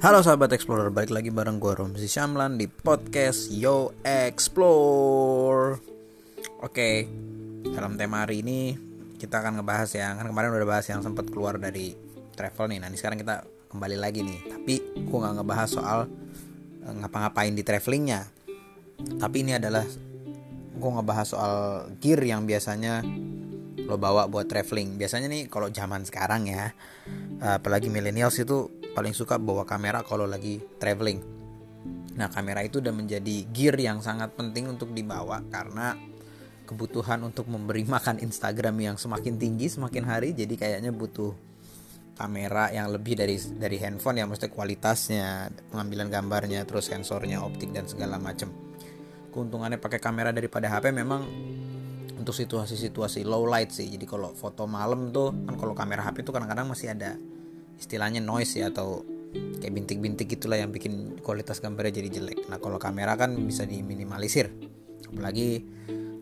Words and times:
Halo 0.00 0.24
sahabat 0.24 0.56
Explorer, 0.56 0.88
balik 0.88 1.12
lagi 1.12 1.28
bareng 1.28 1.60
gue 1.60 1.76
Romzi 1.76 2.08
Syamlan 2.08 2.56
di 2.56 2.64
podcast 2.72 3.52
Yo 3.52 3.92
Explore. 4.00 5.76
Oke, 6.64 7.04
dalam 7.68 8.00
tema 8.00 8.24
hari 8.24 8.40
ini 8.40 8.72
kita 9.20 9.44
akan 9.44 9.60
ngebahas 9.60 9.92
yang 9.92 10.16
Kan 10.16 10.32
kemarin 10.32 10.56
udah 10.56 10.64
bahas 10.64 10.88
yang 10.88 11.04
sempat 11.04 11.28
keluar 11.28 11.60
dari 11.60 11.92
travel 12.32 12.72
nih. 12.72 12.80
Nah 12.80 12.88
ini 12.88 12.96
sekarang 12.96 13.20
kita 13.20 13.44
kembali 13.68 14.00
lagi 14.00 14.24
nih. 14.24 14.40
Tapi 14.48 14.74
gue 15.04 15.18
gak 15.20 15.36
ngebahas 15.36 15.68
soal 15.68 16.08
eh, 16.80 16.94
ngapa-ngapain 16.96 17.52
di 17.52 17.60
travelingnya. 17.60 18.24
Tapi 19.20 19.36
ini 19.44 19.60
adalah 19.60 19.84
gue 20.80 20.90
ngebahas 20.96 21.28
soal 21.28 21.54
gear 22.00 22.24
yang 22.24 22.48
biasanya 22.48 23.04
lo 23.84 24.00
bawa 24.00 24.32
buat 24.32 24.48
traveling. 24.48 24.96
Biasanya 24.96 25.28
nih 25.28 25.52
kalau 25.52 25.68
zaman 25.68 26.08
sekarang 26.08 26.48
ya 26.48 26.72
apalagi 27.44 27.92
millennials 27.92 28.40
itu 28.40 28.79
paling 28.92 29.14
suka 29.14 29.38
bawa 29.38 29.66
kamera 29.66 30.02
kalau 30.02 30.26
lagi 30.26 30.60
traveling. 30.78 31.22
Nah 32.16 32.28
kamera 32.28 32.60
itu 32.66 32.82
udah 32.82 32.92
menjadi 32.92 33.46
gear 33.48 33.76
yang 33.78 34.04
sangat 34.04 34.34
penting 34.36 34.68
untuk 34.68 34.92
dibawa 34.92 35.40
karena 35.48 35.96
kebutuhan 36.68 37.22
untuk 37.26 37.50
memberi 37.50 37.82
makan 37.94 38.22
Instagram 38.22 38.76
yang 38.78 38.96
semakin 39.00 39.40
tinggi 39.40 39.66
semakin 39.66 40.04
hari 40.06 40.30
jadi 40.36 40.54
kayaknya 40.54 40.94
butuh 40.94 41.34
kamera 42.14 42.68
yang 42.70 42.92
lebih 42.92 43.16
dari 43.16 43.40
dari 43.56 43.80
handphone 43.80 44.20
yang 44.20 44.28
mesti 44.28 44.52
kualitasnya 44.52 45.48
pengambilan 45.72 46.12
gambarnya 46.12 46.68
terus 46.68 46.92
sensornya 46.92 47.40
optik 47.40 47.72
dan 47.72 47.88
segala 47.88 48.20
macam 48.20 48.52
keuntungannya 49.32 49.80
pakai 49.80 49.98
kamera 50.02 50.34
daripada 50.34 50.68
HP 50.68 50.92
memang 50.92 51.24
untuk 52.20 52.36
situasi-situasi 52.36 53.24
low 53.24 53.48
light 53.48 53.72
sih. 53.72 53.88
Jadi 53.88 54.04
kalau 54.04 54.36
foto 54.36 54.68
malam 54.68 55.08
tuh 55.08 55.32
kan 55.32 55.56
kalau 55.56 55.72
kamera 55.72 56.04
HP 56.04 56.20
tuh 56.20 56.36
kadang-kadang 56.36 56.68
masih 56.68 56.92
ada 56.92 57.16
istilahnya 57.80 58.20
noise 58.20 58.60
ya 58.60 58.68
atau 58.68 59.00
kayak 59.32 59.72
bintik-bintik 59.72 60.26
gitulah 60.26 60.58
yang 60.58 60.68
bikin 60.68 61.22
kualitas 61.24 61.64
gambarnya 61.64 62.02
jadi 62.02 62.20
jelek. 62.20 62.46
Nah 62.52 62.60
kalau 62.60 62.76
kamera 62.76 63.16
kan 63.16 63.32
bisa 63.40 63.64
diminimalisir. 63.64 64.52
Apalagi 65.10 65.64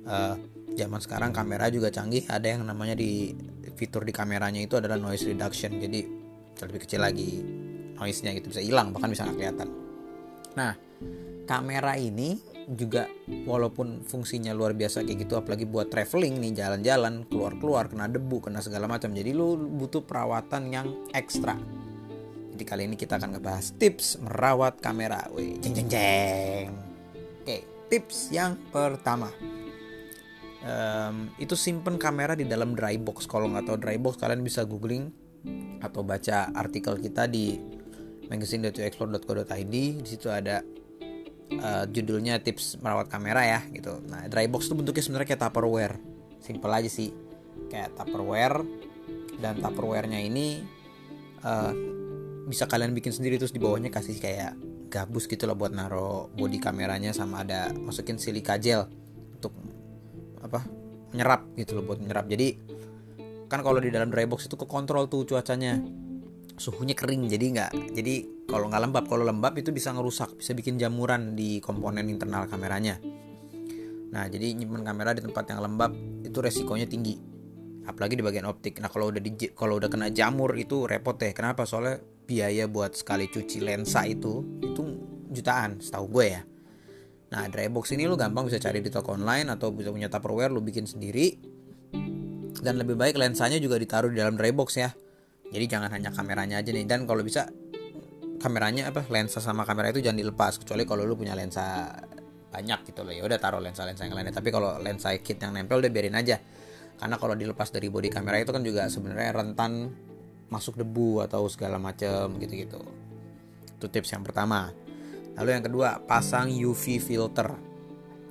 uh, 0.07 0.35
zaman 0.79 1.01
sekarang 1.03 1.31
kamera 1.35 1.67
juga 1.73 1.91
canggih. 1.91 2.29
Ada 2.31 2.57
yang 2.59 2.63
namanya 2.69 2.95
di 2.95 3.35
fitur 3.75 4.07
di 4.07 4.13
kameranya 4.15 4.63
itu 4.63 4.79
adalah 4.79 4.97
noise 5.01 5.27
reduction. 5.27 5.77
Jadi 5.83 6.01
lebih 6.59 6.81
kecil 6.85 7.01
lagi 7.03 7.43
noise-nya 7.99 8.35
gitu. 8.39 8.55
Bisa 8.55 8.63
hilang 8.63 8.95
bahkan 8.95 9.11
bisa 9.11 9.27
nggak 9.27 9.37
kelihatan. 9.37 9.69
Nah 10.55 10.73
kamera 11.49 11.97
ini 11.97 12.37
juga 12.69 13.09
walaupun 13.49 14.05
fungsinya 14.05 14.53
luar 14.53 14.77
biasa 14.77 15.01
kayak 15.01 15.25
gitu 15.25 15.41
apalagi 15.41 15.65
buat 15.65 15.89
traveling 15.89 16.37
nih 16.37 16.53
jalan-jalan 16.53 17.25
keluar-keluar 17.25 17.89
kena 17.89 18.13
debu 18.13 18.45
kena 18.45 18.61
segala 18.61 18.85
macam. 18.85 19.09
Jadi 19.17 19.31
lu 19.33 19.57
butuh 19.57 20.05
perawatan 20.05 20.69
yang 20.69 20.87
ekstra. 21.17 21.57
Jadi 22.53 22.65
kali 22.67 22.83
ini 22.91 22.97
kita 22.99 23.17
akan 23.17 23.39
ngebahas 23.39 23.67
tips 23.81 24.21
merawat 24.21 24.83
kamera. 24.85 25.25
Wih 25.33 25.57
jeng 25.65 25.73
jeng 25.73 25.89
jeng. 25.89 26.69
Oke 27.41 27.65
tips 27.89 28.29
yang 28.29 28.61
pertama. 28.69 29.33
Um, 30.59 31.31
itu 31.39 31.55
simpen 31.55 31.97
kamera 31.97 32.37
di 32.37 32.45
dalam 32.45 32.77
dry 32.77 33.01
box. 33.01 33.25
Kalau 33.25 33.49
nggak 33.49 33.65
tahu 33.65 33.79
dry 33.81 33.97
box 33.97 34.21
kalian 34.21 34.45
bisa 34.45 34.69
googling 34.69 35.09
atau 35.81 36.03
baca 36.03 36.51
artikel 36.53 36.99
kita 36.99 37.31
di 37.31 37.57
magazine.explore.co.id 38.29 39.73
di 39.73 40.05
situ 40.05 40.29
ada 40.29 40.61
uh, 41.57 41.85
judulnya 41.89 42.41
tips 42.45 42.81
merawat 42.85 43.09
kamera 43.09 43.45
ya 43.45 43.61
gitu. 43.73 44.05
Nah, 44.09 44.29
dry 44.29 44.47
box 44.51 44.69
itu 44.69 44.75
bentuknya 44.77 45.05
sebenarnya 45.05 45.29
kayak 45.35 45.43
Tupperware. 45.49 45.97
Simple 46.45 46.73
aja 46.73 46.91
sih. 46.91 47.11
Kayak 47.73 47.97
Tupperware 47.97 48.63
dan 49.39 49.63
Tupperware-nya 49.63 50.21
ini 50.21 50.63
uh, 51.43 51.73
bisa 52.49 52.65
kalian 52.65 52.97
bikin 52.97 53.13
sendiri 53.13 53.37
terus 53.37 53.53
di 53.53 53.61
bawahnya 53.61 53.93
kasih 53.93 54.17
kayak 54.17 54.57
gabus 54.89 55.29
gitu 55.29 55.45
loh 55.45 55.55
buat 55.55 55.71
naro 55.71 56.33
body 56.33 56.59
kameranya 56.59 57.13
sama 57.13 57.45
ada 57.45 57.71
masukin 57.77 58.17
silika 58.17 58.57
gel 58.57 58.89
untuk 59.37 59.53
apa 60.41 60.65
menyerap 61.13 61.45
gitu 61.61 61.77
loh 61.77 61.85
buat 61.85 62.01
menyerap 62.01 62.25
jadi 62.25 62.57
kan 63.53 63.61
kalau 63.61 63.81
di 63.81 63.93
dalam 63.93 64.09
dry 64.09 64.25
box 64.25 64.49
itu 64.49 64.57
ke 64.57 64.65
kontrol 64.65 65.09
tuh 65.13 65.29
cuacanya 65.29 65.77
suhunya 66.57 66.97
kering 66.97 67.29
jadi 67.29 67.45
nggak 67.53 67.73
jadi 67.93 68.15
kalau 68.49 68.73
nggak 68.73 68.83
lembab 68.89 69.05
kalau 69.05 69.29
lembab 69.29 69.53
itu 69.61 69.77
bisa 69.77 69.93
ngerusak 69.93 70.41
bisa 70.41 70.57
bikin 70.57 70.81
jamuran 70.81 71.37
di 71.37 71.61
komponen 71.61 72.09
internal 72.09 72.49
kameranya. 72.49 72.97
Nah 74.09 74.25
jadi 74.25 74.57
nyimpen 74.57 74.81
kamera 74.81 75.13
di 75.13 75.21
tempat 75.21 75.53
yang 75.53 75.61
lembab 75.61 75.93
itu 76.25 76.41
resikonya 76.41 76.89
tinggi. 76.89 77.21
Apalagi 77.85 78.17
di 78.17 78.25
bagian 78.25 78.49
optik. 78.49 78.81
Nah 78.81 78.89
kalau 78.89 79.13
udah 79.13 79.21
di 79.21 79.53
kalau 79.53 79.77
udah 79.77 79.93
kena 79.93 80.09
jamur 80.09 80.57
itu 80.57 80.89
repot 80.89 81.21
deh. 81.21 81.37
Kenapa? 81.37 81.69
Soalnya 81.69 82.01
biaya 82.01 82.65
buat 82.65 82.97
sekali 82.97 83.29
cuci 83.29 83.61
lensa 83.61 84.09
itu 84.09 84.41
itu 84.65 84.81
jutaan 85.29 85.85
setahu 85.85 86.09
gue 86.09 86.27
ya. 86.33 86.43
Nah 87.29 87.53
dry 87.53 87.69
box 87.69 87.93
ini 87.93 88.09
lu 88.09 88.17
gampang 88.17 88.49
bisa 88.49 88.57
cari 88.57 88.81
di 88.81 88.89
toko 88.89 89.13
online 89.13 89.53
atau 89.53 89.69
bisa 89.77 89.93
punya 89.93 90.09
tupperware 90.09 90.49
lu 90.49 90.65
bikin 90.65 90.89
sendiri. 90.89 91.37
Dan 92.59 92.81
lebih 92.81 92.97
baik 92.97 93.21
lensanya 93.21 93.61
juga 93.61 93.77
ditaruh 93.77 94.09
di 94.09 94.25
dalam 94.25 94.41
dry 94.41 94.57
box 94.57 94.81
ya. 94.81 94.89
Jadi 95.53 95.65
jangan 95.69 95.93
hanya 95.93 96.17
kameranya 96.17 96.65
aja 96.65 96.73
nih. 96.73 96.89
Dan 96.89 97.05
kalau 97.05 97.21
bisa 97.21 97.49
kameranya 98.39 98.89
apa 98.95 99.05
lensa 99.11 99.43
sama 99.43 99.67
kamera 99.67 99.91
itu 99.91 100.01
jangan 100.01 100.19
dilepas 100.23 100.63
kecuali 100.63 100.87
kalau 100.87 101.03
lu 101.03 101.19
punya 101.19 101.35
lensa 101.35 101.91
banyak 102.49 102.89
gitu 102.89 103.05
loh. 103.05 103.13
Ya 103.13 103.23
udah 103.27 103.39
taruh 103.39 103.61
lensa-lensa 103.61 104.09
yang 104.09 104.17
lainnya. 104.17 104.33
Tapi 104.33 104.49
kalau 104.49 104.81
lensa 104.81 105.13
kit 105.21 105.37
yang 105.39 105.53
nempel 105.53 105.85
udah 105.85 105.93
biarin 105.93 106.17
aja. 106.17 106.41
Karena 106.99 107.15
kalau 107.21 107.39
dilepas 107.39 107.71
dari 107.71 107.93
body 107.93 108.11
kamera 108.11 108.43
itu 108.43 108.51
kan 108.51 108.65
juga 108.65 108.91
sebenarnya 108.91 109.31
rentan 109.37 109.93
masuk 110.49 110.81
debu 110.81 111.23
atau 111.23 111.47
segala 111.47 111.77
macam 111.77 112.41
gitu-gitu. 112.41 112.81
Itu 113.79 113.87
tips 113.87 114.17
yang 114.17 114.25
pertama. 114.25 114.73
Lalu 115.39 115.51
yang 115.55 115.65
kedua 115.69 116.03
pasang 116.03 116.51
UV 116.51 116.99
filter. 116.99 117.55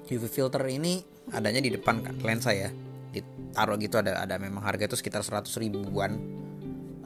UV 0.07 0.23
filter 0.27 0.63
ini 0.67 0.99
adanya 1.31 1.63
di 1.63 1.71
depan 1.71 2.03
kan 2.03 2.19
lensa 2.19 2.51
ya. 2.51 2.73
Ditaruh 3.13 3.79
gitu 3.79 4.01
ada 4.01 4.19
ada 4.19 4.35
memang 4.35 4.65
harga 4.65 4.91
itu 4.91 4.97
sekitar 4.99 5.23
100 5.23 5.47
ribuan. 5.61 6.19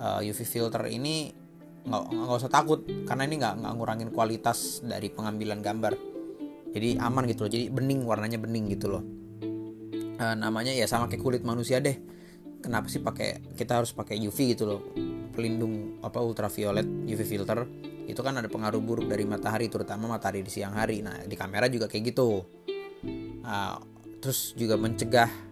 Uh, 0.02 0.26
UV 0.26 0.42
filter 0.42 0.82
ini 0.90 1.41
nggak 1.82 2.02
nggak 2.14 2.38
usah 2.38 2.52
takut 2.52 2.86
karena 3.10 3.24
ini 3.26 3.36
nggak 3.42 3.54
nggak 3.66 3.74
ngurangin 3.78 4.10
kualitas 4.14 4.82
dari 4.86 5.10
pengambilan 5.10 5.60
gambar. 5.60 5.94
Jadi 6.72 6.96
aman 7.02 7.28
gitu 7.28 7.44
loh 7.48 7.52
jadi 7.52 7.66
bening 7.68 8.08
warnanya 8.08 8.40
bening 8.40 8.72
gitu 8.72 8.88
loh. 8.96 9.04
Uh, 10.22 10.36
namanya 10.38 10.72
ya 10.72 10.86
sama 10.86 11.10
kayak 11.10 11.22
kulit 11.22 11.42
manusia 11.44 11.82
deh. 11.84 11.98
Kenapa 12.62 12.88
sih 12.88 13.02
pakai 13.02 13.58
kita 13.58 13.82
harus 13.82 13.92
pakai 13.92 14.22
UV 14.22 14.56
gitu 14.56 14.64
loh. 14.70 14.82
Pelindung 15.34 16.00
apa 16.06 16.22
ultraviolet 16.22 16.86
UV 16.86 17.22
filter 17.26 17.66
itu 18.06 18.20
kan 18.22 18.38
ada 18.38 18.48
pengaruh 18.52 18.82
buruk 18.84 19.08
dari 19.08 19.24
matahari 19.24 19.72
terutama 19.72 20.08
matahari 20.08 20.46
di 20.46 20.52
siang 20.54 20.78
hari. 20.78 21.02
Nah 21.02 21.26
di 21.26 21.36
kamera 21.36 21.68
juga 21.68 21.90
kayak 21.90 22.14
gitu. 22.14 22.46
Nah, 23.42 23.82
terus 24.22 24.54
juga 24.54 24.78
mencegah 24.78 25.51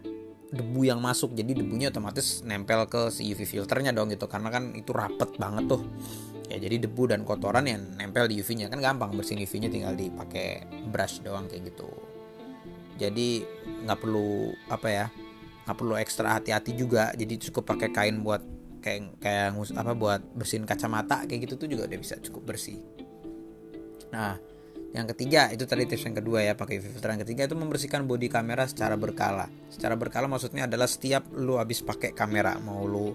debu 0.50 0.80
yang 0.86 0.98
masuk. 0.98 1.32
Jadi 1.34 1.62
debunya 1.62 1.94
otomatis 1.94 2.42
nempel 2.42 2.86
ke 2.90 3.08
si 3.14 3.30
UV 3.30 3.46
filternya 3.46 3.94
dong 3.94 4.10
gitu. 4.10 4.26
Karena 4.26 4.50
kan 4.50 4.74
itu 4.74 4.90
rapet 4.90 5.38
banget 5.38 5.70
tuh. 5.70 5.82
Ya 6.50 6.58
jadi 6.58 6.82
debu 6.82 7.06
dan 7.06 7.22
kotoran 7.22 7.62
yang 7.70 7.94
nempel 7.94 8.26
di 8.26 8.42
UV-nya 8.42 8.66
kan 8.66 8.82
gampang 8.82 9.14
bersihin 9.14 9.46
UV-nya 9.46 9.70
tinggal 9.70 9.94
dipakai 9.94 10.66
brush 10.90 11.22
doang 11.22 11.46
kayak 11.46 11.70
gitu. 11.70 11.86
Jadi 12.98 13.46
nggak 13.86 13.98
perlu 14.02 14.50
apa 14.66 14.88
ya 14.90 15.06
nggak 15.64 15.76
perlu 15.78 15.94
ekstra 15.94 16.42
hati-hati 16.42 16.74
juga. 16.74 17.14
Jadi 17.14 17.38
cukup 17.48 17.70
pakai 17.70 17.94
kain 17.94 18.18
buat 18.26 18.42
kayak 18.82 19.22
kayak 19.22 19.54
apa 19.78 19.92
buat 19.94 20.20
bersihin 20.34 20.66
kacamata 20.66 21.22
kayak 21.30 21.46
gitu 21.46 21.54
tuh 21.54 21.68
juga 21.70 21.86
udah 21.86 21.98
bisa 22.02 22.18
cukup 22.18 22.50
bersih. 22.50 22.82
Nah 24.10 24.34
yang 24.90 25.06
ketiga 25.06 25.46
itu 25.54 25.62
tadi 25.70 25.86
tips 25.86 26.02
yang 26.10 26.16
kedua 26.18 26.42
ya 26.42 26.58
pakai 26.58 26.82
UV 26.82 26.98
filter 26.98 27.14
yang 27.14 27.22
ketiga 27.22 27.46
itu 27.46 27.54
membersihkan 27.54 28.10
body 28.10 28.26
kamera 28.26 28.66
secara 28.66 28.98
berkala. 28.98 29.46
Secara 29.70 29.94
berkala 29.94 30.26
maksudnya 30.26 30.66
adalah 30.66 30.90
setiap 30.90 31.30
lu 31.30 31.62
habis 31.62 31.78
pakai 31.86 32.10
kamera 32.10 32.58
mau 32.58 32.82
lu 32.82 33.14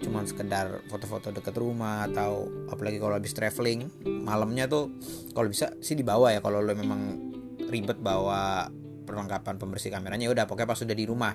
cuman 0.00 0.24
sekedar 0.24 0.80
foto-foto 0.88 1.28
deket 1.28 1.52
rumah 1.60 2.08
atau 2.08 2.48
apalagi 2.72 2.96
kalau 2.96 3.20
habis 3.20 3.36
traveling 3.36 3.84
malamnya 4.24 4.64
tuh 4.64 4.88
kalau 5.36 5.52
bisa 5.52 5.76
sih 5.84 5.92
dibawa 5.92 6.32
ya 6.32 6.40
kalau 6.40 6.64
lu 6.64 6.72
memang 6.72 7.20
ribet 7.68 8.00
bawa 8.00 8.72
perlengkapan 9.04 9.60
pembersih 9.60 9.92
kameranya 9.92 10.32
udah 10.32 10.46
pokoknya 10.46 10.68
pas 10.70 10.78
sudah 10.78 10.94
di 10.94 11.04
rumah. 11.10 11.34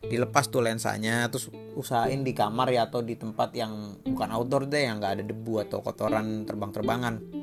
Dilepas 0.00 0.50
tuh 0.50 0.60
lensanya 0.60 1.24
terus 1.30 1.48
usahain 1.78 2.20
di 2.20 2.34
kamar 2.34 2.68
ya 2.68 2.90
atau 2.90 3.00
di 3.00 3.14
tempat 3.14 3.54
yang 3.56 3.96
bukan 4.02 4.28
outdoor 4.34 4.66
deh 4.66 4.84
yang 4.84 4.98
nggak 4.98 5.22
ada 5.22 5.24
debu 5.24 5.62
atau 5.64 5.80
kotoran 5.80 6.44
terbang-terbangan 6.44 7.39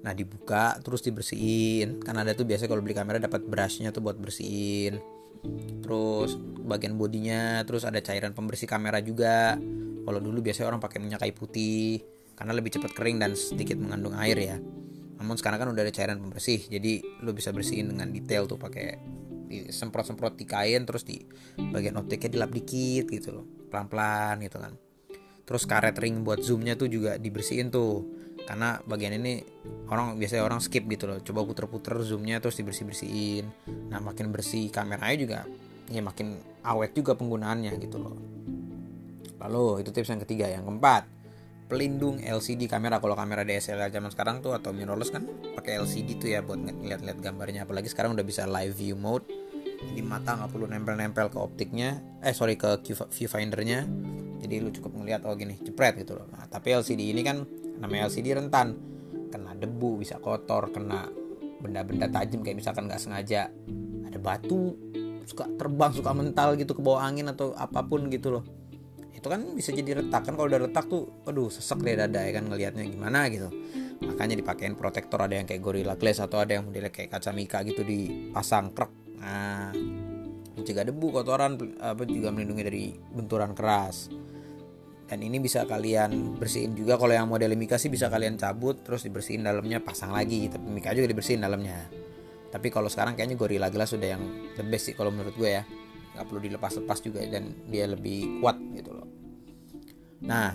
nah 0.00 0.16
dibuka 0.16 0.80
terus 0.80 1.04
dibersihin. 1.04 2.00
Kan 2.00 2.16
ada 2.16 2.32
tuh 2.32 2.48
biasa 2.48 2.68
kalau 2.68 2.80
beli 2.80 2.96
kamera 2.96 3.20
dapat 3.20 3.44
brushnya 3.44 3.92
tuh 3.92 4.00
buat 4.04 4.16
bersihin. 4.16 5.00
Terus 5.80 6.36
bagian 6.64 7.00
bodinya 7.00 7.64
terus 7.64 7.88
ada 7.88 8.00
cairan 8.04 8.32
pembersih 8.36 8.68
kamera 8.68 9.00
juga. 9.00 9.56
Kalau 10.04 10.20
dulu 10.20 10.40
biasanya 10.40 10.72
orang 10.72 10.82
pakai 10.82 10.98
minyak 11.00 11.20
kayu 11.20 11.34
putih 11.36 12.00
karena 12.36 12.56
lebih 12.56 12.72
cepat 12.72 12.96
kering 12.96 13.20
dan 13.20 13.36
sedikit 13.36 13.76
mengandung 13.76 14.16
air 14.16 14.36
ya. 14.36 14.56
Namun 15.20 15.36
sekarang 15.36 15.60
kan 15.60 15.68
udah 15.68 15.84
ada 15.84 15.92
cairan 15.92 16.16
pembersih 16.16 16.64
jadi 16.64 17.04
lo 17.20 17.36
bisa 17.36 17.52
bersihin 17.52 17.92
dengan 17.92 18.08
detail 18.08 18.48
tuh 18.48 18.56
pakai 18.56 18.96
semprot-semprot 19.50 20.38
di 20.38 20.46
kain 20.46 20.86
terus 20.86 21.02
di 21.02 21.20
bagian 21.58 21.98
optiknya 21.98 22.38
dilap 22.38 22.54
dikit 22.54 23.10
gitu 23.10 23.28
loh 23.34 23.44
pelan-pelan 23.68 24.40
gitu 24.40 24.56
kan. 24.56 24.72
Terus 25.44 25.66
karet 25.66 25.98
ring 25.98 26.22
buat 26.22 26.40
zoomnya 26.40 26.78
tuh 26.78 26.86
juga 26.86 27.18
dibersihin 27.18 27.74
tuh 27.74 28.06
karena 28.50 28.82
bagian 28.82 29.14
ini 29.14 29.46
orang 29.86 30.18
biasanya 30.18 30.42
orang 30.42 30.58
skip 30.58 30.82
gitu 30.90 31.06
loh. 31.06 31.22
Coba 31.22 31.46
puter-puter 31.46 31.94
zoomnya 32.02 32.42
terus 32.42 32.58
dibersih 32.58 32.82
bersihin 32.82 33.46
nah 33.86 34.02
makin 34.02 34.34
bersih 34.34 34.66
kameranya 34.74 35.18
juga 35.22 35.38
ya 35.86 36.02
makin 36.02 36.34
awet 36.66 36.90
juga 36.98 37.14
penggunaannya 37.14 37.78
gitu 37.78 38.02
loh. 38.02 38.18
Lalu 39.38 39.86
itu 39.86 39.94
tips 39.94 40.10
yang 40.10 40.22
ketiga. 40.26 40.50
Yang 40.50 40.66
keempat 40.66 41.02
pelindung 41.70 42.18
LCD 42.18 42.66
kamera. 42.66 42.98
Kalau 42.98 43.14
kamera 43.14 43.46
DSLR 43.46 43.94
zaman 43.94 44.10
sekarang 44.10 44.42
tuh 44.42 44.58
atau 44.58 44.74
mirrorless 44.74 45.14
kan 45.14 45.22
pakai 45.54 45.78
LCD 45.78 46.18
tuh 46.18 46.28
ya 46.34 46.42
buat 46.42 46.58
ngeliat-liat 46.58 47.22
gambarnya. 47.22 47.70
Apalagi 47.70 47.86
sekarang 47.86 48.18
udah 48.18 48.26
bisa 48.26 48.50
live 48.50 48.74
view 48.74 48.98
mode. 48.98 49.30
Jadi 49.80 50.02
mata 50.02 50.34
nggak 50.34 50.50
perlu 50.50 50.66
nempel-nempel 50.66 51.30
ke 51.30 51.38
optiknya 51.38 52.02
eh 52.20 52.34
sorry 52.34 52.58
ke 52.58 52.82
viewfindernya. 53.14 53.86
Jadi 54.42 54.54
lu 54.58 54.74
cukup 54.74 54.98
ngeliat 54.98 55.22
oh 55.24 55.38
gini 55.38 55.56
jepret 55.62 55.94
gitu 55.94 56.18
loh. 56.18 56.26
Nah, 56.34 56.50
tapi 56.50 56.74
LCD 56.74 57.14
ini 57.14 57.22
kan 57.22 57.46
namanya 57.80 58.12
LCD 58.12 58.36
rentan. 58.36 58.76
Kena 59.30 59.56
debu 59.56 59.98
bisa 59.98 60.20
kotor 60.20 60.70
kena 60.70 61.08
benda-benda 61.60 62.08
tajam 62.08 62.40
kayak 62.40 62.56
misalkan 62.60 62.88
nggak 62.88 63.00
sengaja 63.00 63.52
ada 64.08 64.18
batu 64.18 64.74
suka 65.28 65.46
terbang 65.54 65.92
suka 65.92 66.10
mental 66.16 66.56
gitu 66.56 66.72
ke 66.74 66.82
bawah 66.82 67.04
angin 67.04 67.30
atau 67.30 67.52
apa 67.54 67.84
pun 67.84 68.08
gitu 68.10 68.40
loh. 68.40 68.44
Itu 69.14 69.28
kan 69.28 69.54
bisa 69.54 69.70
jadi 69.70 70.00
retak 70.00 70.26
kan 70.26 70.34
kalau 70.34 70.48
udah 70.48 70.66
retak 70.66 70.88
tuh 70.88 71.24
aduh 71.28 71.52
sesek 71.52 71.84
deh 71.84 71.94
dada 71.94 72.24
ya 72.24 72.32
kan 72.34 72.48
ngelihatnya 72.48 72.84
gimana 72.88 73.28
gitu. 73.28 73.52
Makanya 74.00 74.40
dipakein 74.40 74.74
protektor 74.74 75.20
ada 75.20 75.36
yang 75.36 75.44
kayak 75.44 75.60
Gorilla 75.60 75.94
Glass 75.94 76.24
atau 76.24 76.40
ada 76.40 76.56
yang 76.56 76.66
modelnya 76.66 76.88
kayak 76.88 77.12
kaca 77.12 77.30
mika 77.36 77.60
gitu 77.62 77.84
dipasang 77.84 78.72
krek. 78.72 78.90
Nah 79.20 79.70
mencegah 80.56 80.84
debu 80.88 81.06
kotoran 81.14 81.56
apa 81.78 82.02
juga 82.04 82.34
melindungi 82.34 82.62
dari 82.64 82.84
benturan 82.96 83.54
keras 83.54 84.10
dan 85.10 85.26
ini 85.26 85.42
bisa 85.42 85.66
kalian 85.66 86.38
bersihin 86.38 86.78
juga 86.78 86.94
kalau 86.94 87.10
yang 87.10 87.26
model 87.26 87.58
mika 87.58 87.82
sih 87.82 87.90
bisa 87.90 88.06
kalian 88.06 88.38
cabut 88.38 88.86
terus 88.86 89.02
dibersihin 89.02 89.42
dalamnya 89.42 89.82
pasang 89.82 90.14
lagi. 90.14 90.46
Tapi 90.46 90.70
mika 90.70 90.94
juga 90.94 91.10
dibersihin 91.10 91.42
dalamnya. 91.42 91.90
Tapi 92.54 92.70
kalau 92.70 92.86
sekarang 92.86 93.18
kayaknya 93.18 93.34
Gorilla 93.34 93.74
Glass 93.74 93.90
sudah 93.90 94.06
yang 94.06 94.22
the 94.54 94.62
best 94.62 94.86
sih 94.86 94.94
kalau 94.94 95.10
menurut 95.10 95.34
gue 95.34 95.50
ya. 95.50 95.66
Nggak 96.14 96.24
perlu 96.30 96.40
dilepas-lepas 96.46 96.98
juga 97.02 97.26
dan 97.26 97.58
dia 97.66 97.90
lebih 97.90 98.38
kuat 98.38 98.54
gitu 98.70 98.94
loh. 98.94 99.10
Nah 100.22 100.54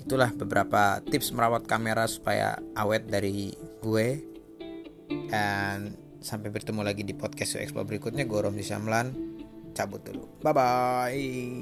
itulah 0.00 0.32
beberapa 0.40 1.04
tips 1.04 1.36
merawat 1.36 1.68
kamera 1.68 2.08
supaya 2.08 2.56
awet 2.72 3.12
dari 3.12 3.52
gue. 3.84 4.08
Dan 5.28 6.00
sampai 6.24 6.48
bertemu 6.48 6.80
lagi 6.80 7.04
di 7.04 7.12
podcast 7.12 7.60
Explore 7.60 7.84
berikutnya 7.84 8.24
gue 8.24 8.40
Romzi 8.40 8.64
Syamlan. 8.64 9.12
Cabut 9.76 10.00
dulu. 10.00 10.40
Bye 10.40 10.56
bye 10.56 11.60